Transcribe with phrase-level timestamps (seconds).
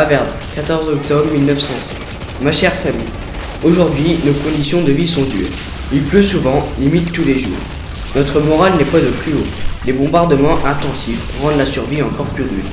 [0.00, 1.94] À Verdun, 14 octobre 1905.
[2.40, 3.04] Ma chère famille,
[3.62, 5.50] aujourd'hui nos conditions de vie sont dures.
[5.92, 7.58] Il pleut souvent, limite tous les jours.
[8.16, 9.46] Notre morale n'est pas de plus haut.
[9.84, 12.64] Les bombardements intensifs rendent la survie encore plus rude.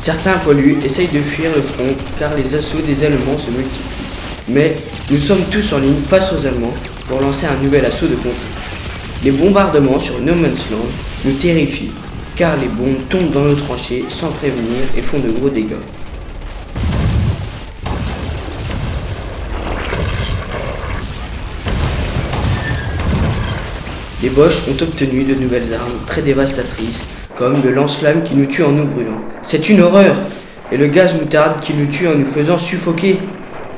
[0.00, 4.08] Certains pollus essayent de fuir le front car les assauts des Allemands se multiplient.
[4.48, 4.74] Mais
[5.10, 6.74] nous sommes tous en ligne face aux Allemands
[7.08, 8.40] pour lancer un nouvel assaut de contre
[9.22, 10.88] Les bombardements sur No Man's Land
[11.26, 11.92] nous terrifient
[12.36, 15.74] car les bombes tombent dans nos tranchées sans prévenir et font de gros dégâts.
[24.20, 27.04] Les Boches ont obtenu de nouvelles armes très dévastatrices,
[27.36, 29.22] comme le lance-flamme qui nous tue en nous brûlant.
[29.42, 30.16] C'est une horreur
[30.72, 33.20] Et le gaz moutarde qui nous tue en nous faisant suffoquer.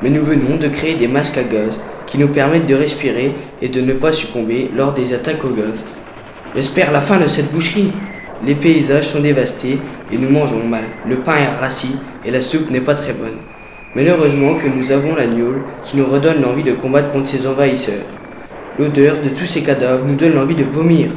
[0.00, 3.68] Mais nous venons de créer des masques à gaz qui nous permettent de respirer et
[3.68, 5.84] de ne pas succomber lors des attaques au gaz.
[6.56, 7.92] J'espère la fin de cette boucherie.
[8.42, 9.78] Les paysages sont dévastés
[10.10, 10.84] et nous mangeons mal.
[11.06, 13.36] Le pain est rassis et la soupe n'est pas très bonne.
[13.94, 15.26] Mais heureusement que nous avons la
[15.84, 18.06] qui nous redonne l'envie de combattre contre ces envahisseurs.
[18.80, 21.10] L'odeur de tous ces cadavres nous donne l'envie de vomir.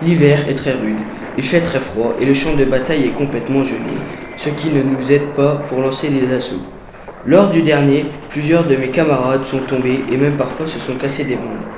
[0.00, 0.96] L'hiver est très rude,
[1.36, 3.98] il fait très froid et le champ de bataille est complètement gelé,
[4.36, 6.62] ce qui ne nous aide pas pour lancer des assauts.
[7.26, 11.24] Lors du dernier, plusieurs de mes camarades sont tombés et même parfois se sont cassés
[11.24, 11.68] des membres.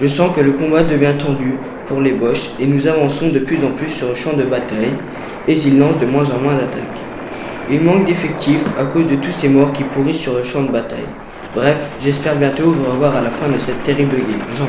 [0.00, 1.54] Je sens que le combat devient tendu
[1.86, 4.98] pour les Boches et nous avançons de plus en plus sur le champ de bataille
[5.46, 7.04] et ils lancent de moins en moins d'attaques.
[7.70, 10.72] Il manque d'effectifs à cause de tous ces morts qui pourrissent sur le champ de
[10.72, 11.06] bataille.
[11.54, 14.54] Bref, j'espère bientôt vous revoir à la fin de cette terrible guerre.
[14.54, 14.68] Jean.